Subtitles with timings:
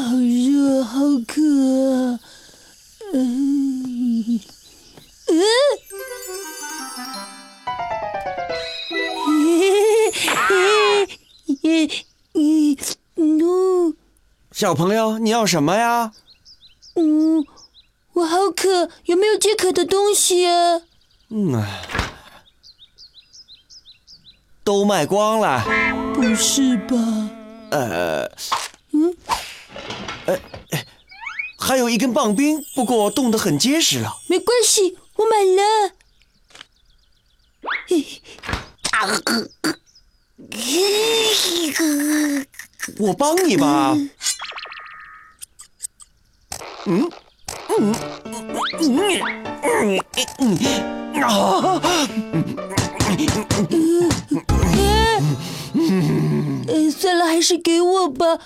[0.00, 1.40] 好热好渴
[3.12, 4.40] 嗯嗯
[5.28, 5.42] 嗯
[10.48, 11.08] 嗯
[11.62, 11.88] 嗯
[12.34, 12.76] 嗯
[13.16, 13.96] 嗯
[14.52, 16.12] 小朋友你要什么呀
[16.94, 17.44] 嗯
[18.14, 20.80] 我好渴有没有解渴的东西啊
[21.28, 21.82] 嗯啊
[24.64, 25.64] 都卖光了
[26.14, 26.96] 不是吧
[27.70, 28.28] 呃
[30.70, 30.84] 呃，
[31.58, 34.18] 还有一根棒冰，不过冻得很结实了。
[34.28, 35.62] 没关系，我买了。
[42.98, 43.96] 我帮你吧。
[46.86, 47.10] 嗯
[47.78, 47.94] 嗯
[48.80, 49.20] 嗯
[49.62, 50.00] 嗯
[50.38, 51.80] 嗯啊！
[55.74, 58.38] 嗯，算了，还是给我吧。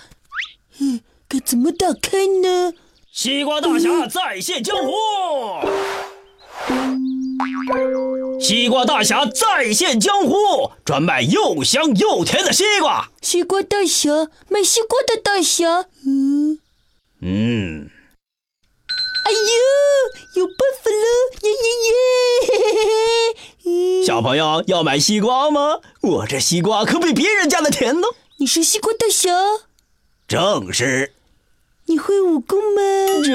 [0.79, 1.01] 嗯，
[1.35, 2.73] 该怎么打开呢？
[3.11, 4.93] 西瓜大侠再现江湖。
[8.41, 13.11] 西瓜大侠再现江湖，专卖又香又甜的西瓜。
[13.21, 16.61] 西瓜大侠卖西瓜的大侠，嗯
[17.21, 17.91] 嗯。
[19.25, 19.39] 哎呦，
[20.37, 21.05] 有办法了！
[21.43, 21.51] 耶
[23.65, 24.05] 耶耶！
[24.07, 25.81] 小朋友要买西瓜吗？
[26.03, 28.07] 我这西瓜可比别人家的甜呢。
[28.39, 29.31] 你是西瓜大侠？
[30.29, 31.13] 正是。
[31.87, 32.81] 你会武功吗？
[33.25, 33.33] 这，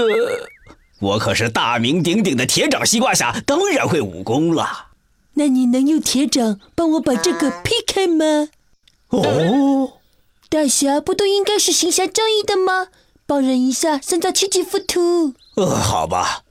[0.99, 4.87] 我可是大名鼎鼎的铁掌西瓜侠，当然会武功了。
[5.33, 8.49] 那你能用铁掌帮我把这个劈开吗？
[9.09, 9.93] 哦，
[10.49, 12.87] 大侠不都应该是行侠仗义的吗？
[13.25, 15.33] 帮人一下，三造七级浮屠。
[15.55, 16.43] 呃，好吧。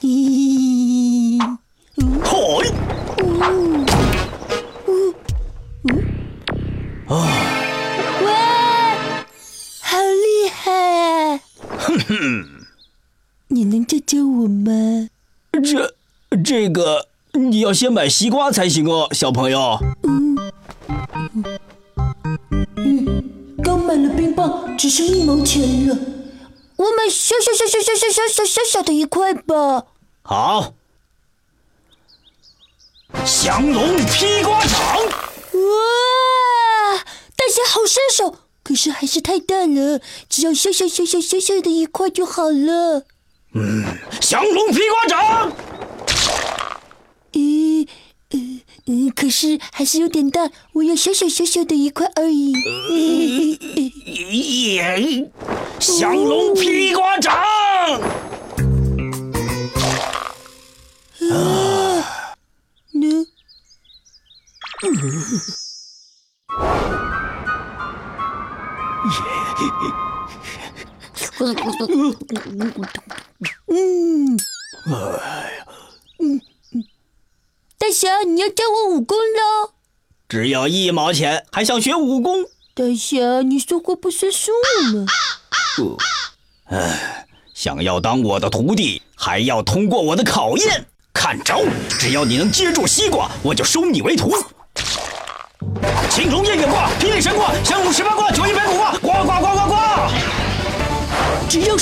[0.00, 1.40] 咦，
[2.24, 2.72] 嘿，
[7.08, 7.51] 啊，
[14.12, 15.08] 你能教教我吗？
[15.64, 15.94] 这，
[16.44, 19.78] 这个你要先买西瓜才行哦，小朋友。
[20.02, 20.36] 嗯，
[22.76, 23.24] 嗯，
[23.64, 25.96] 刚买了冰棒，只剩一毛钱了。
[26.76, 29.86] 我买小小小小小小小小小小的一块吧。
[30.22, 30.74] 好，
[33.24, 34.78] 降龙劈瓜掌。
[35.54, 36.98] 哇，
[37.34, 43.04] 大侠好身手，可是还是太大了，只要小小小小小小的一块就好了。
[43.54, 43.84] 嗯，
[44.20, 45.52] 降龙劈瓜掌。
[47.32, 47.86] 咦，
[48.30, 48.38] 呃，
[48.86, 52.52] 嗯，可是还是有点大，我要小小小小的一块而已。
[54.74, 55.30] 耶！
[55.78, 57.34] 降龙劈瓜掌！
[61.30, 62.34] 啊，
[62.92, 63.26] 呢？
[64.82, 64.86] 嗯，
[73.74, 75.66] 哎呀，
[76.18, 76.40] 嗯
[76.74, 76.84] 嗯，
[77.78, 79.72] 大侠，你要教我武功喽？
[80.28, 82.44] 只要一毛钱，还想学武功？
[82.74, 84.50] 大侠，你说话不算数
[84.94, 85.06] 吗？
[86.64, 90.86] 唉，想要当我的徒弟，还要通过我的考验。
[91.14, 91.60] 看招！
[91.98, 94.32] 只要你能接住西瓜，我就收你为徒。
[96.10, 98.92] 青龙偃月挂，霹雳神挂，降龙十八卦，九阴白骨挂，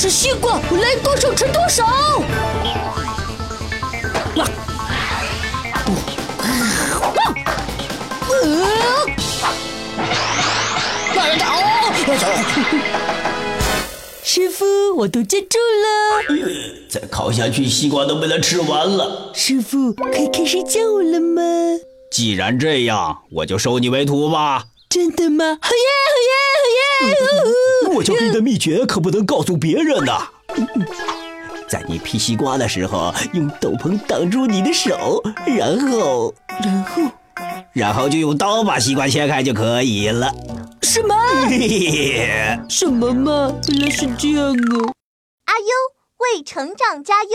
[0.02, 1.84] 是西瓜，我来多少吃多少。
[14.22, 14.64] 师傅，
[14.96, 16.38] 我都接住了。
[16.88, 19.30] 再烤下去，西瓜都被他吃完了。
[19.34, 21.42] 师傅，可以开始教我了吗？
[22.10, 24.64] 既然这样，我就收你为徒吧。
[24.88, 25.44] 真的吗？
[25.60, 25.76] 好耶，
[26.08, 26.49] 好耶！
[27.94, 30.28] 我教给你的秘诀可不能告诉别人呐。
[31.68, 37.02] 在你劈西瓜的时候，用斗篷挡住你的手，然后，然后，
[37.72, 40.32] 然后就用刀把西瓜切开就可以了。
[40.82, 41.14] 什么？
[42.68, 43.52] 什么嘛？
[43.68, 44.92] 原来是这样哦！
[45.44, 45.66] 阿优
[46.18, 47.30] 为成长加油。